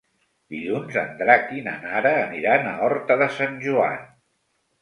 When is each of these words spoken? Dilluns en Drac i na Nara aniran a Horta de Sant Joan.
Dilluns 0.53 0.95
en 1.01 1.11
Drac 1.19 1.53
i 1.59 1.61
na 1.67 1.75
Nara 1.83 2.13
aniran 2.23 2.65
a 2.71 2.75
Horta 2.87 3.19
de 3.23 3.31
Sant 3.39 3.63
Joan. 3.67 4.05